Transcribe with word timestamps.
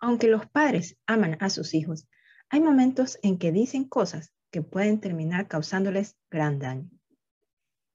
Aunque 0.00 0.28
los 0.28 0.46
padres 0.46 0.96
aman 1.06 1.36
a 1.40 1.50
sus 1.50 1.74
hijos, 1.74 2.08
hay 2.48 2.60
momentos 2.60 3.18
en 3.22 3.38
que 3.38 3.52
dicen 3.52 3.84
cosas 3.84 4.32
que 4.50 4.62
pueden 4.62 4.98
terminar 4.98 5.46
causándoles 5.46 6.16
gran 6.30 6.58
daño. 6.58 6.90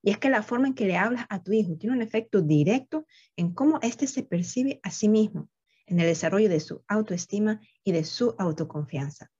Y 0.03 0.11
es 0.11 0.19
que 0.19 0.29
la 0.29 0.43
forma 0.43 0.67
en 0.67 0.75
que 0.75 0.85
le 0.85 0.97
hablas 0.97 1.25
a 1.29 1.41
tu 1.41 1.51
hijo 1.51 1.75
tiene 1.77 1.95
un 1.95 2.03
efecto 2.03 2.41
directo 2.41 3.07
en 3.35 3.53
cómo 3.53 3.79
éste 3.81 4.05
se 4.05 4.21
percibe 4.21 4.79
a 4.83 4.91
sí 4.91 5.09
mismo, 5.09 5.49
en 5.87 5.99
el 5.99 6.05
desarrollo 6.05 6.47
de 6.47 6.59
su 6.59 6.83
autoestima 6.87 7.59
y 7.83 7.91
de 7.91 8.03
su 8.03 8.35
autoconfianza. 8.37 9.31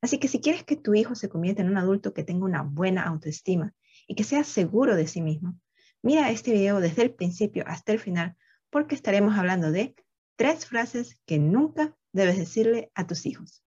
Así 0.00 0.18
que 0.18 0.26
si 0.28 0.40
quieres 0.40 0.64
que 0.64 0.76
tu 0.76 0.94
hijo 0.94 1.14
se 1.14 1.28
convierta 1.28 1.62
en 1.62 1.70
un 1.70 1.78
adulto 1.78 2.12
que 2.12 2.24
tenga 2.24 2.44
una 2.44 2.62
buena 2.62 3.04
autoestima 3.04 3.72
y 4.08 4.16
que 4.16 4.24
sea 4.24 4.42
seguro 4.42 4.96
de 4.96 5.06
sí 5.06 5.22
mismo, 5.22 5.58
mira 6.02 6.30
este 6.30 6.52
video 6.52 6.80
desde 6.80 7.02
el 7.02 7.14
principio 7.14 7.64
hasta 7.66 7.92
el 7.92 8.00
final 8.00 8.36
porque 8.68 8.96
estaremos 8.96 9.38
hablando 9.38 9.70
de 9.70 9.94
tres 10.36 10.66
frases 10.66 11.20
que 11.26 11.38
nunca 11.38 11.96
debes 12.12 12.38
decirle 12.38 12.90
a 12.94 13.06
tus 13.06 13.26
hijos. 13.26 13.62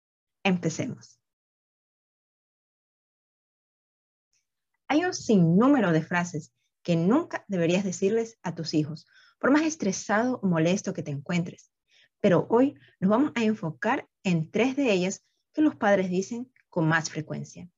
Empecemos. 0.44 1.20
Hay 4.88 5.04
un 5.04 5.14
sinnúmero 5.14 5.92
de 5.92 6.02
frases 6.02 6.52
que 6.82 6.94
nunca 6.94 7.44
deberías 7.48 7.82
decirles 7.82 8.38
a 8.42 8.54
tus 8.54 8.72
hijos, 8.74 9.06
por 9.40 9.50
más 9.50 9.62
estresado 9.62 10.38
o 10.42 10.46
molesto 10.46 10.92
que 10.92 11.02
te 11.02 11.10
encuentres. 11.10 11.72
Pero 12.20 12.46
hoy 12.48 12.78
nos 13.00 13.10
vamos 13.10 13.32
a 13.34 13.42
enfocar 13.42 14.08
en 14.22 14.50
tres 14.50 14.76
de 14.76 14.92
ellas 14.92 15.24
que 15.52 15.62
los 15.62 15.74
padres 15.74 16.10
dicen 16.10 16.52
con 16.68 16.86
más 16.86 17.10
frecuencia. 17.10 17.68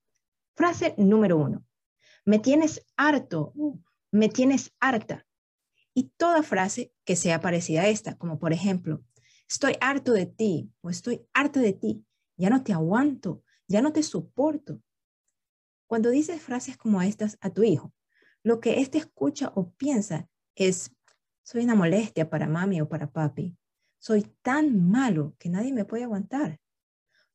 Frase 0.55 0.93
número 0.97 1.37
uno. 1.37 1.65
Me 2.25 2.37
tienes 2.37 2.85
harto, 2.97 3.53
me 4.11 4.29
tienes 4.29 4.71
harta. 4.79 5.25
Y 5.99 6.13
toda 6.15 6.43
frase 6.43 6.93
que 7.03 7.17
sea 7.17 7.41
parecida 7.41 7.81
a 7.81 7.89
esta, 7.89 8.17
como 8.17 8.39
por 8.39 8.53
ejemplo, 8.53 9.03
estoy 9.49 9.75
harto 9.81 10.13
de 10.13 10.27
ti 10.27 10.71
o 10.79 10.89
estoy 10.89 11.27
harta 11.33 11.59
de 11.59 11.73
ti, 11.73 12.05
ya 12.37 12.49
no 12.49 12.63
te 12.63 12.71
aguanto, 12.71 13.43
ya 13.67 13.81
no 13.81 13.91
te 13.91 14.01
soporto. 14.01 14.81
Cuando 15.87 16.09
dices 16.09 16.41
frases 16.41 16.77
como 16.77 17.01
estas 17.01 17.37
a 17.41 17.49
tu 17.49 17.63
hijo, 17.63 17.93
lo 18.43 18.61
que 18.61 18.79
éste 18.79 18.97
escucha 18.97 19.51
o 19.55 19.73
piensa 19.73 20.29
es, 20.55 20.95
soy 21.43 21.65
una 21.65 21.75
molestia 21.75 22.29
para 22.29 22.47
mami 22.47 22.79
o 22.79 22.87
para 22.87 23.11
papi. 23.11 23.57
Soy 23.97 24.21
tan 24.41 24.89
malo 24.89 25.35
que 25.37 25.49
nadie 25.49 25.73
me 25.73 25.83
puede 25.83 26.05
aguantar. 26.05 26.61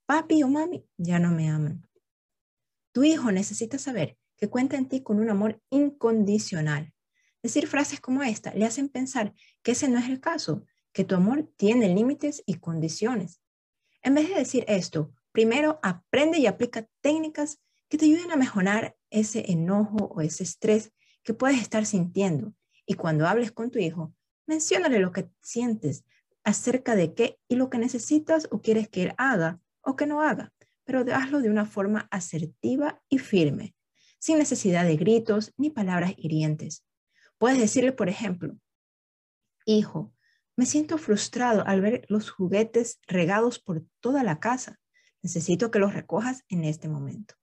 Papi 0.06 0.42
o 0.42 0.48
mami 0.48 0.88
ya 0.96 1.18
no 1.18 1.32
me 1.32 1.50
aman. 1.50 1.86
Tu 2.92 3.04
hijo 3.04 3.30
necesita 3.30 3.76
saber 3.76 4.16
que 4.38 4.48
cuenta 4.48 4.78
en 4.78 4.88
ti 4.88 5.02
con 5.02 5.20
un 5.20 5.28
amor 5.28 5.60
incondicional. 5.68 6.93
Decir 7.44 7.66
frases 7.66 8.00
como 8.00 8.22
esta 8.22 8.54
le 8.54 8.64
hacen 8.64 8.88
pensar 8.88 9.34
que 9.62 9.72
ese 9.72 9.86
no 9.86 9.98
es 9.98 10.08
el 10.08 10.18
caso, 10.18 10.64
que 10.94 11.04
tu 11.04 11.14
amor 11.14 11.52
tiene 11.58 11.94
límites 11.94 12.42
y 12.46 12.54
condiciones. 12.54 13.42
En 14.00 14.14
vez 14.14 14.30
de 14.30 14.36
decir 14.36 14.64
esto, 14.66 15.12
primero 15.30 15.78
aprende 15.82 16.38
y 16.38 16.46
aplica 16.46 16.88
técnicas 17.02 17.60
que 17.90 17.98
te 17.98 18.06
ayuden 18.06 18.30
a 18.30 18.36
mejorar 18.36 18.96
ese 19.10 19.52
enojo 19.52 20.06
o 20.06 20.22
ese 20.22 20.42
estrés 20.42 20.90
que 21.22 21.34
puedes 21.34 21.60
estar 21.60 21.84
sintiendo. 21.84 22.54
Y 22.86 22.94
cuando 22.94 23.26
hables 23.26 23.52
con 23.52 23.70
tu 23.70 23.78
hijo, 23.78 24.14
menciónale 24.46 24.98
lo 24.98 25.12
que 25.12 25.28
sientes 25.42 26.02
acerca 26.44 26.96
de 26.96 27.12
qué 27.12 27.38
y 27.46 27.56
lo 27.56 27.68
que 27.68 27.76
necesitas 27.76 28.48
o 28.50 28.62
quieres 28.62 28.88
que 28.88 29.02
él 29.02 29.14
haga 29.18 29.60
o 29.82 29.96
que 29.96 30.06
no 30.06 30.22
haga, 30.22 30.50
pero 30.84 31.04
hazlo 31.14 31.42
de 31.42 31.50
una 31.50 31.66
forma 31.66 32.08
asertiva 32.10 33.02
y 33.10 33.18
firme, 33.18 33.74
sin 34.18 34.38
necesidad 34.38 34.86
de 34.86 34.96
gritos 34.96 35.52
ni 35.58 35.68
palabras 35.68 36.14
hirientes. 36.16 36.86
Puedes 37.38 37.58
decirle, 37.58 37.92
por 37.92 38.08
ejemplo, 38.08 38.56
hijo, 39.66 40.14
me 40.56 40.66
siento 40.66 40.98
frustrado 40.98 41.66
al 41.66 41.80
ver 41.80 42.06
los 42.08 42.30
juguetes 42.30 43.00
regados 43.06 43.58
por 43.58 43.84
toda 44.00 44.22
la 44.22 44.38
casa. 44.38 44.78
Necesito 45.22 45.70
que 45.70 45.78
los 45.78 45.94
recojas 45.94 46.44
en 46.48 46.64
este 46.64 46.88
momento. 46.88 47.34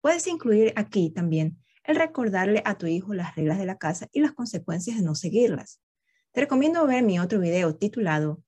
Puedes 0.00 0.26
incluir 0.26 0.72
aquí 0.76 1.10
también 1.10 1.58
el 1.84 1.96
recordarle 1.96 2.62
a 2.64 2.76
tu 2.76 2.86
hijo 2.86 3.14
las 3.14 3.36
reglas 3.36 3.58
de 3.58 3.66
la 3.66 3.78
casa 3.78 4.08
y 4.12 4.20
las 4.20 4.32
consecuencias 4.32 4.96
de 4.96 5.02
no 5.02 5.14
seguirlas. 5.14 5.80
Te 6.32 6.40
recomiendo 6.40 6.86
ver 6.86 7.04
mi 7.04 7.18
otro 7.18 7.38
video 7.38 7.76
titulado 7.76 8.42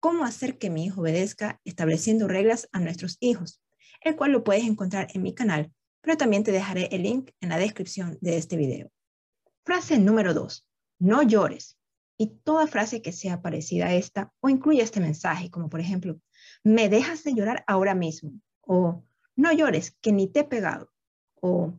Cómo 0.00 0.24
hacer 0.24 0.58
que 0.58 0.70
mi 0.70 0.86
hijo 0.86 1.02
obedezca 1.02 1.60
estableciendo 1.64 2.28
reglas 2.28 2.68
a 2.72 2.80
nuestros 2.80 3.16
hijos, 3.20 3.62
el 4.00 4.16
cual 4.16 4.32
lo 4.32 4.44
puedes 4.44 4.64
encontrar 4.64 5.08
en 5.14 5.22
mi 5.22 5.34
canal, 5.34 5.72
pero 6.00 6.16
también 6.16 6.44
te 6.44 6.52
dejaré 6.52 6.88
el 6.92 7.02
link 7.02 7.30
en 7.40 7.50
la 7.50 7.58
descripción 7.58 8.18
de 8.20 8.36
este 8.36 8.56
video. 8.56 8.90
Frase 9.64 9.98
número 9.98 10.34
2. 10.34 10.68
No 10.98 11.22
llores. 11.22 11.78
Y 12.18 12.38
toda 12.44 12.66
frase 12.66 13.00
que 13.00 13.12
sea 13.12 13.40
parecida 13.40 13.86
a 13.86 13.94
esta 13.94 14.32
o 14.40 14.48
incluya 14.50 14.84
este 14.84 15.00
mensaje, 15.00 15.50
como 15.50 15.68
por 15.68 15.80
ejemplo, 15.80 16.20
me 16.62 16.88
dejas 16.88 17.24
de 17.24 17.34
llorar 17.34 17.64
ahora 17.66 17.94
mismo, 17.94 18.40
o 18.60 19.04
no 19.34 19.52
llores, 19.52 19.96
que 20.00 20.12
ni 20.12 20.28
te 20.28 20.40
he 20.40 20.44
pegado. 20.44 20.92
O 21.40 21.74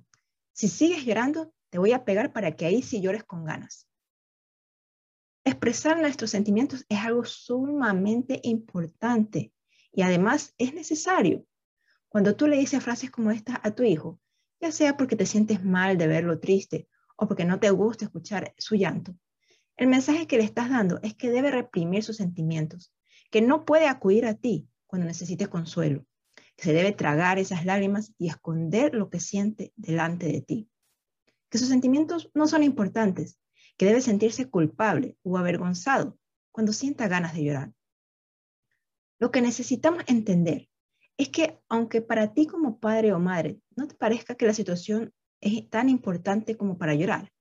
si 0.52 0.68
sigues 0.68 1.06
llorando, 1.06 1.54
te 1.70 1.78
voy 1.78 1.94
a 1.94 2.04
pegar 2.04 2.34
para 2.34 2.56
que 2.56 2.66
ahí 2.66 2.82
sí 2.82 3.02
llores 3.02 3.24
con 3.24 3.46
ganas. 3.46 3.88
Expresar 5.46 6.00
nuestros 6.00 6.32
sentimientos 6.32 6.86
es 6.90 7.00
algo 7.00 7.24
sumamente 7.24 8.42
importante 8.44 9.54
y 9.92 10.02
además 10.02 10.56
es 10.58 10.74
necesario. 10.74 11.46
Cuando 12.10 12.36
tú 12.36 12.48
le 12.48 12.58
dices 12.58 12.84
frases 12.84 13.12
como 13.12 13.32
estas 13.32 13.60
a 13.62 13.72
tu 13.72 13.84
hijo, 13.84 14.20
ya 14.60 14.72
sea 14.72 14.98
porque 14.98 15.16
te 15.16 15.28
sientes 15.28 15.64
mal 15.64 15.98
de 15.98 16.08
verlo 16.08 16.40
triste 16.40 16.90
o 17.16 17.28
porque 17.28 17.46
no 17.46 17.60
te 17.60 17.70
gusta 17.70 18.06
escuchar 18.06 18.54
su 18.58 18.76
llanto, 18.76 19.16
el 19.78 19.88
mensaje 19.88 20.26
que 20.26 20.38
le 20.38 20.44
estás 20.44 20.70
dando 20.70 21.00
es 21.04 21.16
que 21.16 21.30
debe 21.30 21.52
reprimir 21.52 22.04
sus 22.04 22.18
sentimientos, 22.18 22.94
que 23.30 23.42
no 23.42 23.66
puede 23.66 23.88
acudir 23.88 24.26
a 24.26 24.36
ti 24.36 24.70
cuando 24.86 25.06
necesites 25.06 25.50
consuelo, 25.50 26.06
que 26.56 26.64
se 26.64 26.74
debe 26.74 26.94
tragar 26.94 27.40
esas 27.40 27.66
lágrimas 27.66 28.14
y 28.18 28.30
esconder 28.30 28.96
lo 28.96 29.10
que 29.10 29.20
siente 29.20 29.74
delante 29.76 30.28
de 30.28 30.42
ti. 30.42 30.70
Que 31.50 31.58
sus 31.58 31.68
sentimientos 31.68 32.32
no 32.34 32.48
son 32.48 32.64
importantes, 32.64 33.38
que 33.78 33.86
debe 33.86 34.00
sentirse 34.00 34.50
culpable 34.50 35.18
o 35.24 35.38
avergonzado 35.38 36.18
cuando 36.52 36.72
sienta 36.72 37.10
ganas 37.10 37.34
de 37.34 37.44
llorar. 37.44 37.74
Lo 39.20 39.32
que 39.32 39.42
necesitamos 39.42 40.04
entender 40.08 40.70
es 41.18 41.30
que 41.30 41.60
aunque 41.68 42.02
para 42.02 42.34
ti 42.34 42.48
como 42.48 42.80
padre 42.80 43.12
o 43.12 43.20
madre 43.20 43.60
no 43.76 43.88
te 43.88 43.96
parezca 43.96 44.36
que 44.36 44.46
la 44.46 44.54
situación 44.54 45.14
es 45.46 45.70
tan 45.70 45.90
importante 45.90 46.58
como 46.58 46.78
para 46.78 46.96
llorar, 46.96 47.32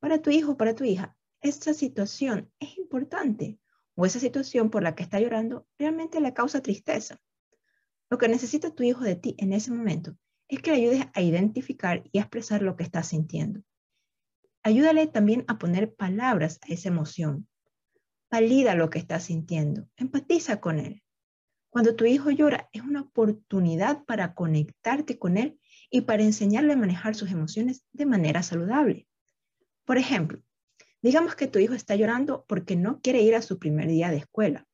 para 0.00 0.20
tu 0.20 0.30
hijo 0.30 0.56
para 0.56 0.74
tu 0.74 0.84
hija, 0.84 1.16
esta 1.40 1.72
situación 1.72 2.52
es 2.58 2.76
importante 2.78 3.58
o 3.94 4.04
esa 4.04 4.18
situación 4.18 4.70
por 4.70 4.82
la 4.82 4.94
que 4.94 5.04
está 5.04 5.20
llorando 5.20 5.66
realmente 5.78 6.20
le 6.20 6.34
causa 6.34 6.62
tristeza. 6.62 7.20
Lo 8.10 8.18
que 8.18 8.28
necesita 8.28 8.74
tu 8.74 8.82
hijo 8.82 9.04
de 9.04 9.14
ti 9.14 9.36
en 9.38 9.52
ese 9.52 9.70
momento 9.70 10.16
es 10.48 10.60
que 10.60 10.72
le 10.72 10.78
ayudes 10.78 11.06
a 11.14 11.22
identificar 11.22 12.02
y 12.12 12.18
a 12.18 12.22
expresar 12.22 12.60
lo 12.60 12.76
que 12.76 12.82
está 12.82 13.02
sintiendo. 13.02 13.62
Ayúdale 14.62 15.06
también 15.06 15.44
a 15.46 15.58
poner 15.58 15.94
palabras 15.94 16.58
a 16.62 16.72
esa 16.72 16.88
emoción. 16.88 17.46
Valida 18.30 18.74
lo 18.74 18.90
que 18.90 18.98
está 18.98 19.20
sintiendo. 19.20 19.88
Empatiza 19.96 20.60
con 20.60 20.78
él. 20.78 21.02
Cuando 21.70 21.94
tu 21.94 22.04
hijo 22.04 22.30
llora, 22.30 22.68
es 22.72 22.82
una 22.82 23.02
oportunidad 23.02 24.04
para 24.04 24.34
conectarte 24.34 25.18
con 25.18 25.36
él 25.36 25.58
y 25.94 26.00
para 26.00 26.24
enseñarle 26.24 26.72
a 26.72 26.76
manejar 26.76 27.14
sus 27.14 27.30
emociones 27.30 27.84
de 27.92 28.04
manera 28.04 28.42
saludable. 28.42 29.06
Por 29.84 29.96
ejemplo, 29.96 30.42
digamos 31.00 31.36
que 31.36 31.46
tu 31.46 31.60
hijo 31.60 31.74
está 31.74 31.94
llorando 31.94 32.44
porque 32.48 32.74
no 32.74 33.00
quiere 33.00 33.22
ir 33.22 33.36
a 33.36 33.42
su 33.42 33.60
primer 33.60 33.86
día 33.86 34.10
de 34.10 34.16
escuela. 34.16 34.66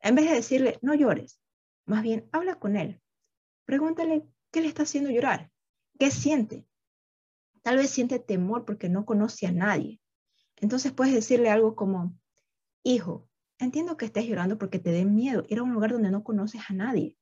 En 0.00 0.16
vez 0.16 0.28
de 0.28 0.34
decirle, 0.34 0.80
no 0.82 0.94
llores, 0.94 1.40
más 1.86 2.02
bien, 2.02 2.28
habla 2.32 2.56
con 2.56 2.74
él. 2.74 3.00
Pregúntale 3.66 4.26
qué 4.50 4.62
le 4.62 4.66
está 4.66 4.82
haciendo 4.82 5.10
llorar, 5.10 5.52
qué 6.00 6.10
siente. 6.10 6.66
Tal 7.62 7.76
vez 7.76 7.90
siente 7.90 8.18
temor 8.18 8.64
porque 8.64 8.88
no 8.88 9.06
conoce 9.06 9.46
a 9.46 9.52
nadie. 9.52 10.00
Entonces 10.56 10.90
puedes 10.90 11.14
decirle 11.14 11.50
algo 11.50 11.76
como, 11.76 12.18
hijo, 12.82 13.28
entiendo 13.60 13.96
que 13.96 14.06
estés 14.06 14.26
llorando 14.26 14.58
porque 14.58 14.80
te 14.80 14.90
dé 14.90 15.04
miedo 15.04 15.44
ir 15.48 15.60
a 15.60 15.62
un 15.62 15.72
lugar 15.72 15.92
donde 15.92 16.10
no 16.10 16.24
conoces 16.24 16.62
a 16.68 16.74
nadie. 16.74 17.16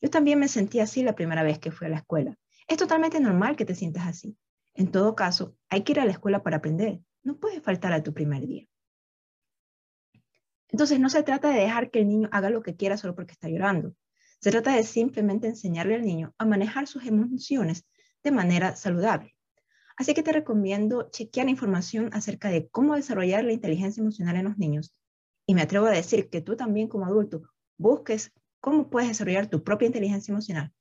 Yo 0.00 0.08
también 0.08 0.38
me 0.38 0.46
sentí 0.46 0.78
así 0.78 1.02
la 1.02 1.16
primera 1.16 1.42
vez 1.42 1.58
que 1.58 1.72
fui 1.72 1.88
a 1.88 1.90
la 1.90 1.96
escuela. 1.96 2.38
Es 2.70 2.76
totalmente 2.76 3.18
normal 3.18 3.56
que 3.56 3.64
te 3.64 3.74
sientas 3.74 4.06
así. 4.06 4.38
En 4.74 4.92
todo 4.92 5.16
caso, 5.16 5.56
hay 5.70 5.82
que 5.82 5.90
ir 5.90 5.98
a 5.98 6.04
la 6.04 6.12
escuela 6.12 6.44
para 6.44 6.58
aprender. 6.58 7.00
No 7.24 7.36
puedes 7.36 7.60
faltar 7.64 7.92
a 7.92 8.00
tu 8.00 8.14
primer 8.14 8.46
día. 8.46 8.68
Entonces, 10.68 11.00
no 11.00 11.10
se 11.10 11.24
trata 11.24 11.50
de 11.50 11.62
dejar 11.62 11.90
que 11.90 11.98
el 11.98 12.06
niño 12.06 12.28
haga 12.30 12.48
lo 12.48 12.62
que 12.62 12.76
quiera 12.76 12.96
solo 12.96 13.16
porque 13.16 13.32
está 13.32 13.48
llorando. 13.48 13.96
Se 14.38 14.52
trata 14.52 14.72
de 14.72 14.84
simplemente 14.84 15.48
enseñarle 15.48 15.96
al 15.96 16.02
niño 16.02 16.32
a 16.38 16.44
manejar 16.44 16.86
sus 16.86 17.04
emociones 17.06 17.84
de 18.22 18.30
manera 18.30 18.76
saludable. 18.76 19.34
Así 19.96 20.14
que 20.14 20.22
te 20.22 20.30
recomiendo 20.30 21.10
chequear 21.10 21.48
información 21.48 22.10
acerca 22.12 22.50
de 22.50 22.68
cómo 22.68 22.94
desarrollar 22.94 23.42
la 23.42 23.52
inteligencia 23.52 24.00
emocional 24.00 24.36
en 24.36 24.44
los 24.44 24.58
niños. 24.58 24.94
Y 25.44 25.56
me 25.56 25.62
atrevo 25.62 25.86
a 25.86 25.90
decir 25.90 26.30
que 26.30 26.40
tú 26.40 26.54
también 26.54 26.86
como 26.86 27.06
adulto 27.06 27.42
busques 27.78 28.32
cómo 28.60 28.90
puedes 28.90 29.08
desarrollar 29.08 29.48
tu 29.48 29.64
propia 29.64 29.86
inteligencia 29.86 30.30
emocional. 30.30 30.72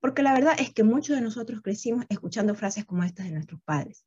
Porque 0.00 0.22
la 0.22 0.32
verdad 0.32 0.54
es 0.58 0.72
que 0.72 0.82
muchos 0.82 1.16
de 1.16 1.22
nosotros 1.22 1.60
crecimos 1.62 2.06
escuchando 2.08 2.54
frases 2.54 2.84
como 2.84 3.04
estas 3.04 3.26
de 3.26 3.32
nuestros 3.32 3.60
padres. 3.62 4.06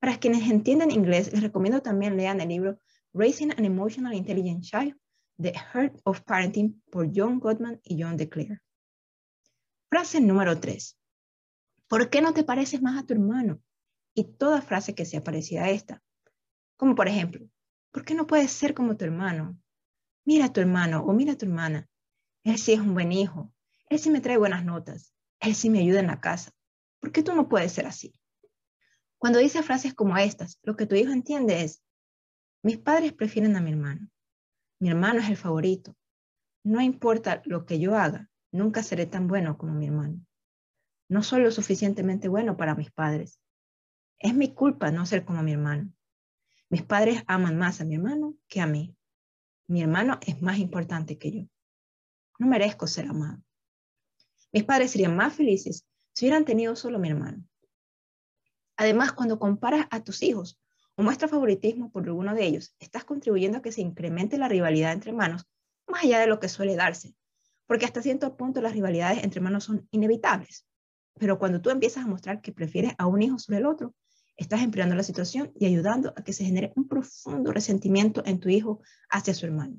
Para 0.00 0.18
quienes 0.18 0.48
entienden 0.50 0.90
inglés, 0.90 1.32
les 1.32 1.42
recomiendo 1.42 1.82
también 1.82 2.16
lean 2.16 2.40
el 2.40 2.48
libro 2.48 2.78
Raising 3.12 3.52
an 3.52 3.64
Emotional 3.64 4.14
Intelligent 4.14 4.62
Child 4.62 4.96
The 5.40 5.54
Heart 5.54 6.00
of 6.04 6.20
Parenting 6.22 6.82
por 6.90 7.10
John 7.14 7.40
Gottman 7.40 7.80
y 7.82 8.02
John 8.02 8.16
DeClaire. 8.16 8.60
Frase 9.88 10.20
número 10.20 10.60
3. 10.60 10.98
¿Por 11.88 12.10
qué 12.10 12.20
no 12.20 12.34
te 12.34 12.44
pareces 12.44 12.82
más 12.82 13.02
a 13.02 13.06
tu 13.06 13.14
hermano? 13.14 13.60
Y 14.14 14.24
toda 14.24 14.60
frase 14.60 14.94
que 14.94 15.06
sea 15.06 15.24
parecida 15.24 15.64
a 15.64 15.70
esta. 15.70 16.02
Como 16.76 16.94
por 16.94 17.08
ejemplo, 17.08 17.48
¿por 17.90 18.04
qué 18.04 18.14
no 18.14 18.26
puedes 18.26 18.52
ser 18.52 18.74
como 18.74 18.96
tu 18.96 19.04
hermano? 19.04 19.58
Mira 20.24 20.46
a 20.46 20.52
tu 20.52 20.60
hermano 20.60 21.02
o 21.04 21.12
mira 21.12 21.32
a 21.32 21.36
tu 21.36 21.46
hermana. 21.46 21.88
Él 22.44 22.58
sí 22.58 22.72
es 22.72 22.80
un 22.80 22.94
buen 22.94 23.10
hijo. 23.10 23.52
Él 23.90 23.98
sí 23.98 24.08
me 24.08 24.20
trae 24.20 24.38
buenas 24.38 24.64
notas. 24.64 25.12
Él 25.40 25.54
sí 25.54 25.68
me 25.68 25.80
ayuda 25.80 26.00
en 26.00 26.06
la 26.06 26.20
casa. 26.20 26.52
¿Por 27.00 27.12
qué 27.12 27.22
tú 27.22 27.34
no 27.34 27.48
puedes 27.48 27.72
ser 27.72 27.86
así? 27.86 28.14
Cuando 29.18 29.40
dice 29.40 29.62
frases 29.62 29.94
como 29.94 30.16
estas, 30.16 30.58
lo 30.62 30.76
que 30.76 30.86
tu 30.86 30.94
hijo 30.94 31.12
entiende 31.12 31.62
es, 31.62 31.82
mis 32.62 32.78
padres 32.78 33.12
prefieren 33.12 33.56
a 33.56 33.60
mi 33.60 33.72
hermano. 33.72 34.08
Mi 34.78 34.90
hermano 34.90 35.20
es 35.20 35.28
el 35.28 35.36
favorito. 35.36 35.96
No 36.62 36.80
importa 36.80 37.42
lo 37.44 37.66
que 37.66 37.80
yo 37.80 37.96
haga, 37.96 38.30
nunca 38.52 38.82
seré 38.82 39.06
tan 39.06 39.26
bueno 39.26 39.58
como 39.58 39.74
mi 39.74 39.86
hermano. 39.86 40.24
No 41.08 41.22
soy 41.24 41.42
lo 41.42 41.50
suficientemente 41.50 42.28
bueno 42.28 42.56
para 42.56 42.76
mis 42.76 42.92
padres. 42.92 43.40
Es 44.20 44.34
mi 44.34 44.54
culpa 44.54 44.92
no 44.92 45.04
ser 45.04 45.24
como 45.24 45.42
mi 45.42 45.52
hermano. 45.52 45.92
Mis 46.68 46.82
padres 46.82 47.24
aman 47.26 47.58
más 47.58 47.80
a 47.80 47.84
mi 47.84 47.96
hermano 47.96 48.36
que 48.46 48.60
a 48.60 48.66
mí. 48.66 48.96
Mi 49.66 49.82
hermano 49.82 50.20
es 50.24 50.40
más 50.40 50.58
importante 50.58 51.18
que 51.18 51.32
yo. 51.32 51.42
No 52.38 52.46
merezco 52.46 52.86
ser 52.86 53.08
amado. 53.08 53.42
Mis 54.52 54.64
padres 54.64 54.90
serían 54.90 55.16
más 55.16 55.34
felices 55.34 55.86
si 56.12 56.26
hubieran 56.26 56.44
tenido 56.44 56.74
solo 56.76 56.98
mi 56.98 57.08
hermano. 57.08 57.44
Además, 58.76 59.12
cuando 59.12 59.38
comparas 59.38 59.86
a 59.90 60.02
tus 60.02 60.22
hijos 60.22 60.58
o 60.96 61.02
muestras 61.02 61.30
favoritismo 61.30 61.90
por 61.92 62.04
alguno 62.04 62.34
de 62.34 62.46
ellos, 62.46 62.74
estás 62.80 63.04
contribuyendo 63.04 63.58
a 63.58 63.62
que 63.62 63.72
se 63.72 63.80
incremente 63.80 64.38
la 64.38 64.48
rivalidad 64.48 64.92
entre 64.92 65.10
hermanos, 65.10 65.46
más 65.86 66.04
allá 66.04 66.18
de 66.18 66.26
lo 66.26 66.40
que 66.40 66.48
suele 66.48 66.76
darse, 66.76 67.14
porque 67.66 67.84
hasta 67.84 68.02
cierto 68.02 68.36
punto 68.36 68.60
las 68.60 68.72
rivalidades 68.72 69.22
entre 69.22 69.38
hermanos 69.38 69.64
son 69.64 69.86
inevitables. 69.90 70.66
Pero 71.18 71.38
cuando 71.38 71.60
tú 71.60 71.70
empiezas 71.70 72.04
a 72.04 72.08
mostrar 72.08 72.40
que 72.40 72.52
prefieres 72.52 72.94
a 72.98 73.06
un 73.06 73.22
hijo 73.22 73.38
sobre 73.38 73.58
el 73.58 73.66
otro, 73.66 73.94
estás 74.36 74.62
empeorando 74.62 74.94
la 74.94 75.02
situación 75.02 75.52
y 75.54 75.66
ayudando 75.66 76.14
a 76.16 76.24
que 76.24 76.32
se 76.32 76.44
genere 76.44 76.72
un 76.74 76.88
profundo 76.88 77.52
resentimiento 77.52 78.22
en 78.24 78.40
tu 78.40 78.48
hijo 78.48 78.80
hacia 79.10 79.34
su 79.34 79.44
hermano. 79.44 79.78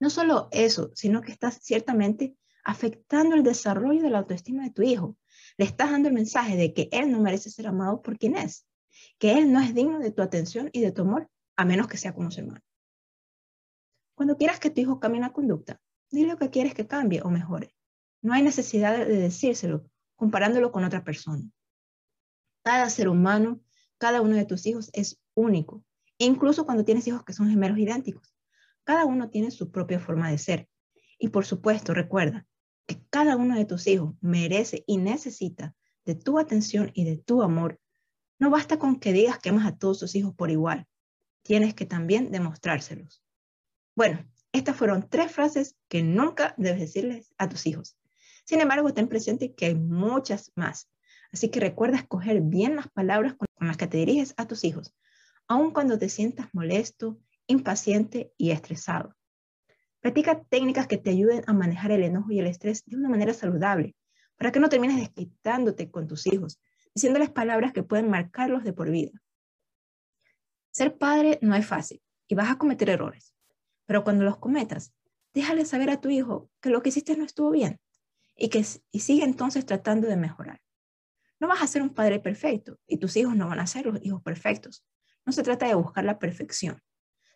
No 0.00 0.08
solo 0.10 0.48
eso, 0.50 0.90
sino 0.94 1.20
que 1.20 1.32
estás 1.32 1.58
ciertamente 1.62 2.34
afectando 2.66 3.36
el 3.36 3.44
desarrollo 3.44 4.02
de 4.02 4.10
la 4.10 4.18
autoestima 4.18 4.64
de 4.64 4.70
tu 4.70 4.82
hijo, 4.82 5.16
le 5.56 5.64
estás 5.64 5.92
dando 5.92 6.08
el 6.08 6.14
mensaje 6.14 6.56
de 6.56 6.74
que 6.74 6.88
él 6.90 7.12
no 7.12 7.20
merece 7.20 7.48
ser 7.48 7.68
amado 7.68 8.02
por 8.02 8.18
quien 8.18 8.36
es, 8.36 8.66
que 9.18 9.38
él 9.38 9.52
no 9.52 9.60
es 9.60 9.72
digno 9.72 10.00
de 10.00 10.10
tu 10.10 10.20
atención 10.20 10.68
y 10.72 10.80
de 10.80 10.90
tu 10.90 11.02
amor, 11.02 11.30
a 11.54 11.64
menos 11.64 11.86
que 11.86 11.96
sea 11.96 12.12
como 12.12 12.32
su 12.32 12.40
hermano. 12.40 12.60
Cuando 14.16 14.36
quieras 14.36 14.58
que 14.58 14.70
tu 14.70 14.80
hijo 14.80 14.98
cambie 14.98 15.20
una 15.20 15.32
conducta, 15.32 15.80
dile 16.10 16.32
lo 16.32 16.38
que 16.38 16.50
quieres 16.50 16.74
que 16.74 16.88
cambie 16.88 17.22
o 17.22 17.30
mejore. 17.30 17.72
No 18.20 18.32
hay 18.32 18.42
necesidad 18.42 18.98
de 18.98 19.16
decírselo 19.16 19.88
comparándolo 20.16 20.72
con 20.72 20.82
otra 20.82 21.04
persona. 21.04 21.48
Cada 22.64 22.90
ser 22.90 23.08
humano, 23.08 23.60
cada 23.96 24.20
uno 24.22 24.34
de 24.34 24.44
tus 24.44 24.66
hijos 24.66 24.90
es 24.92 25.20
único, 25.34 25.84
incluso 26.18 26.64
cuando 26.64 26.84
tienes 26.84 27.06
hijos 27.06 27.24
que 27.24 27.32
son 27.32 27.48
gemelos 27.48 27.78
idénticos. 27.78 28.34
Cada 28.82 29.04
uno 29.04 29.30
tiene 29.30 29.52
su 29.52 29.70
propia 29.70 30.00
forma 30.00 30.32
de 30.32 30.38
ser. 30.38 30.68
Y 31.18 31.28
por 31.28 31.46
supuesto, 31.46 31.94
recuerda, 31.94 32.44
que 32.86 33.02
cada 33.10 33.36
uno 33.36 33.56
de 33.56 33.64
tus 33.64 33.86
hijos 33.86 34.14
merece 34.20 34.84
y 34.86 34.96
necesita 34.98 35.74
de 36.04 36.14
tu 36.14 36.38
atención 36.38 36.90
y 36.94 37.04
de 37.04 37.16
tu 37.16 37.42
amor, 37.42 37.80
no 38.38 38.50
basta 38.50 38.78
con 38.78 39.00
que 39.00 39.12
digas 39.12 39.38
que 39.38 39.48
amas 39.48 39.66
a 39.66 39.76
todos 39.76 39.98
tus 39.98 40.14
hijos 40.14 40.34
por 40.34 40.50
igual. 40.50 40.86
Tienes 41.42 41.74
que 41.74 41.86
también 41.86 42.30
demostrárselos. 42.30 43.22
Bueno, 43.94 44.24
estas 44.52 44.76
fueron 44.76 45.08
tres 45.08 45.32
frases 45.32 45.76
que 45.88 46.02
nunca 46.02 46.54
debes 46.56 46.80
decirles 46.80 47.34
a 47.38 47.48
tus 47.48 47.66
hijos. 47.66 47.98
Sin 48.44 48.60
embargo, 48.60 48.92
ten 48.94 49.08
presente 49.08 49.54
que 49.54 49.66
hay 49.66 49.74
muchas 49.74 50.52
más. 50.54 50.88
Así 51.32 51.48
que 51.48 51.60
recuerda 51.60 51.96
escoger 51.96 52.40
bien 52.40 52.76
las 52.76 52.88
palabras 52.88 53.34
con 53.34 53.46
las 53.60 53.76
que 53.76 53.86
te 53.86 53.98
diriges 53.98 54.34
a 54.36 54.46
tus 54.46 54.64
hijos, 54.64 54.94
aun 55.48 55.72
cuando 55.72 55.98
te 55.98 56.08
sientas 56.08 56.48
molesto, 56.52 57.18
impaciente 57.46 58.32
y 58.36 58.50
estresado. 58.50 59.16
Practica 60.06 60.40
técnicas 60.40 60.86
que 60.86 60.98
te 60.98 61.10
ayuden 61.10 61.42
a 61.48 61.52
manejar 61.52 61.90
el 61.90 62.04
enojo 62.04 62.30
y 62.30 62.38
el 62.38 62.46
estrés 62.46 62.84
de 62.84 62.94
una 62.94 63.08
manera 63.08 63.34
saludable, 63.34 63.96
para 64.36 64.52
que 64.52 64.60
no 64.60 64.68
termines 64.68 64.98
desquitándote 64.98 65.90
con 65.90 66.06
tus 66.06 66.28
hijos, 66.28 66.60
diciéndoles 66.94 67.28
palabras 67.28 67.72
que 67.72 67.82
pueden 67.82 68.08
marcarlos 68.08 68.62
de 68.62 68.72
por 68.72 68.88
vida. 68.88 69.10
Ser 70.70 70.96
padre 70.96 71.40
no 71.42 71.56
es 71.56 71.66
fácil 71.66 72.00
y 72.28 72.36
vas 72.36 72.48
a 72.52 72.56
cometer 72.56 72.88
errores, 72.88 73.34
pero 73.84 74.04
cuando 74.04 74.22
los 74.22 74.38
cometas, 74.38 74.94
déjale 75.34 75.64
saber 75.64 75.90
a 75.90 76.00
tu 76.00 76.08
hijo 76.08 76.52
que 76.60 76.70
lo 76.70 76.82
que 76.82 76.90
hiciste 76.90 77.16
no 77.16 77.24
estuvo 77.24 77.50
bien 77.50 77.80
y 78.36 78.48
que 78.48 78.64
y 78.92 79.00
sigue 79.00 79.24
entonces 79.24 79.66
tratando 79.66 80.06
de 80.06 80.16
mejorar. 80.16 80.60
No 81.40 81.48
vas 81.48 81.62
a 81.62 81.66
ser 81.66 81.82
un 81.82 81.92
padre 81.92 82.20
perfecto 82.20 82.78
y 82.86 82.98
tus 82.98 83.16
hijos 83.16 83.34
no 83.34 83.48
van 83.48 83.58
a 83.58 83.66
ser 83.66 83.86
los 83.86 84.00
hijos 84.04 84.22
perfectos. 84.22 84.86
No 85.24 85.32
se 85.32 85.42
trata 85.42 85.66
de 85.66 85.74
buscar 85.74 86.04
la 86.04 86.20
perfección, 86.20 86.80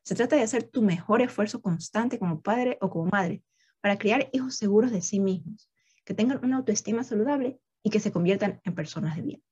se 0.02 0.14
trata 0.14 0.36
de 0.36 0.42
hacer 0.42 0.64
tu 0.64 0.82
mejor 0.82 1.22
esfuerzo 1.22 1.60
constante 1.60 2.18
como 2.18 2.40
padre 2.40 2.78
o 2.80 2.90
como 2.90 3.06
madre 3.06 3.42
para 3.80 3.98
criar 3.98 4.28
hijos 4.32 4.56
seguros 4.56 4.90
de 4.90 5.02
sí 5.02 5.20
mismos, 5.20 5.70
que 6.04 6.14
tengan 6.14 6.44
una 6.44 6.56
autoestima 6.56 7.04
saludable 7.04 7.60
y 7.82 7.90
que 7.90 8.00
se 8.00 8.12
conviertan 8.12 8.60
en 8.64 8.74
personas 8.74 9.16
de 9.16 9.22
bien. 9.22 9.44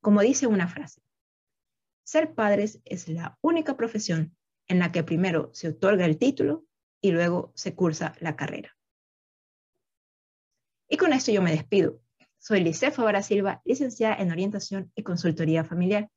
Como 0.00 0.20
dice 0.20 0.46
una 0.46 0.68
frase, 0.68 1.02
ser 2.04 2.34
padres 2.34 2.80
es 2.84 3.08
la 3.08 3.38
única 3.42 3.76
profesión 3.76 4.36
en 4.66 4.78
la 4.78 4.92
que 4.92 5.02
primero 5.02 5.50
se 5.52 5.68
otorga 5.68 6.04
el 6.04 6.18
título 6.18 6.64
y 7.00 7.10
luego 7.10 7.52
se 7.54 7.74
cursa 7.74 8.14
la 8.20 8.36
carrera. 8.36 8.76
Y 10.88 10.96
con 10.96 11.12
esto 11.12 11.32
yo 11.32 11.42
me 11.42 11.50
despido. 11.50 12.00
Soy 12.38 12.60
Lice 12.60 12.90
Favara 12.90 13.22
Silva, 13.22 13.60
licenciada 13.64 14.14
en 14.16 14.30
Orientación 14.30 14.90
y 14.94 15.02
Consultoría 15.02 15.64
Familiar. 15.64 16.10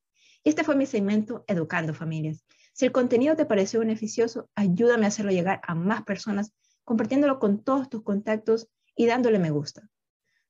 Y 0.43 0.49
este 0.49 0.63
fue 0.63 0.75
mi 0.75 0.85
segmento 0.85 1.43
Educando 1.47 1.93
Familias. 1.93 2.45
Si 2.73 2.85
el 2.85 2.91
contenido 2.91 3.35
te 3.35 3.45
pareció 3.45 3.79
beneficioso, 3.79 4.49
ayúdame 4.55 5.05
a 5.05 5.09
hacerlo 5.09 5.31
llegar 5.31 5.61
a 5.63 5.75
más 5.75 6.03
personas 6.03 6.53
compartiéndolo 6.83 7.39
con 7.39 7.63
todos 7.63 7.89
tus 7.89 8.03
contactos 8.03 8.67
y 8.95 9.05
dándole 9.05 9.39
me 9.39 9.51
gusta. 9.51 9.87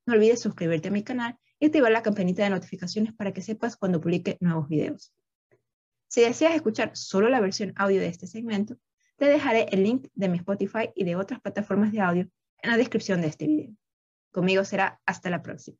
No 0.05 0.13
olvides 0.13 0.41
suscribirte 0.41 0.87
a 0.87 0.91
mi 0.91 1.03
canal 1.03 1.37
y 1.59 1.67
activar 1.67 1.91
la 1.91 2.01
campanita 2.01 2.43
de 2.43 2.49
notificaciones 2.49 3.13
para 3.13 3.33
que 3.33 3.41
sepas 3.41 3.77
cuando 3.77 4.01
publique 4.01 4.37
nuevos 4.39 4.67
videos. 4.67 5.13
Si 6.07 6.21
deseas 6.21 6.55
escuchar 6.55 6.91
solo 6.95 7.29
la 7.29 7.39
versión 7.39 7.73
audio 7.75 8.01
de 8.01 8.07
este 8.07 8.27
segmento, 8.27 8.77
te 9.17 9.25
dejaré 9.25 9.67
el 9.71 9.83
link 9.83 10.07
de 10.15 10.29
mi 10.29 10.37
Spotify 10.37 10.89
y 10.95 11.03
de 11.03 11.15
otras 11.15 11.39
plataformas 11.41 11.91
de 11.91 12.01
audio 12.01 12.27
en 12.61 12.71
la 12.71 12.77
descripción 12.77 13.21
de 13.21 13.27
este 13.27 13.45
video. 13.45 13.75
Conmigo 14.31 14.63
será 14.65 14.99
hasta 15.05 15.29
la 15.29 15.43
próxima. 15.43 15.77